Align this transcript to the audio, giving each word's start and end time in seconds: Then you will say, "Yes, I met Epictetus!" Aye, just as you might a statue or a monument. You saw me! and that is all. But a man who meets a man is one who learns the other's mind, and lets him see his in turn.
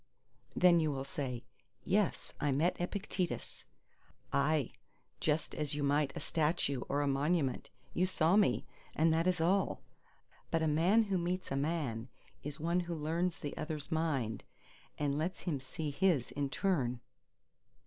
Then 0.55 0.79
you 0.79 0.91
will 0.91 1.03
say, 1.03 1.43
"Yes, 1.83 2.33
I 2.41 2.51
met 2.51 2.81
Epictetus!" 2.81 3.65
Aye, 4.33 4.71
just 5.19 5.53
as 5.53 5.75
you 5.75 5.83
might 5.83 6.11
a 6.17 6.19
statue 6.19 6.81
or 6.89 7.01
a 7.03 7.07
monument. 7.07 7.69
You 7.93 8.07
saw 8.07 8.35
me! 8.35 8.65
and 8.95 9.13
that 9.13 9.27
is 9.27 9.39
all. 9.39 9.83
But 10.49 10.63
a 10.63 10.67
man 10.67 11.03
who 11.03 11.19
meets 11.19 11.51
a 11.51 11.55
man 11.55 12.07
is 12.41 12.59
one 12.59 12.79
who 12.79 12.95
learns 12.95 13.37
the 13.39 13.55
other's 13.55 13.91
mind, 13.91 14.43
and 14.97 15.19
lets 15.19 15.41
him 15.41 15.59
see 15.59 15.91
his 15.91 16.31
in 16.31 16.49
turn. 16.49 16.99